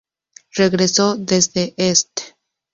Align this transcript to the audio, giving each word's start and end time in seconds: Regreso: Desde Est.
Regreso: 0.57 1.15
Desde 1.15 1.75
Est. 1.77 2.35